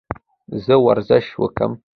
زه 0.63 0.73
ورزش 0.85 1.25
وکم؟ 1.41 1.71